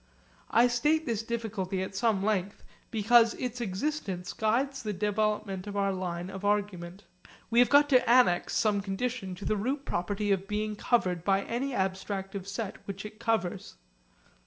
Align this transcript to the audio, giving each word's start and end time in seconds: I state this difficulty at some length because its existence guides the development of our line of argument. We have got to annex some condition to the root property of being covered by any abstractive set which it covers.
I 0.49 0.65
state 0.67 1.05
this 1.05 1.21
difficulty 1.21 1.83
at 1.83 1.95
some 1.95 2.23
length 2.25 2.63
because 2.89 3.35
its 3.35 3.61
existence 3.61 4.33
guides 4.33 4.81
the 4.81 4.93
development 4.93 5.67
of 5.67 5.77
our 5.77 5.93
line 5.93 6.31
of 6.31 6.43
argument. 6.43 7.03
We 7.51 7.59
have 7.59 7.69
got 7.69 7.87
to 7.89 8.09
annex 8.09 8.55
some 8.55 8.81
condition 8.81 9.35
to 9.35 9.45
the 9.45 9.55
root 9.55 9.85
property 9.85 10.31
of 10.31 10.47
being 10.47 10.75
covered 10.75 11.23
by 11.23 11.43
any 11.43 11.73
abstractive 11.75 12.47
set 12.47 12.77
which 12.87 13.05
it 13.05 13.19
covers. 13.19 13.75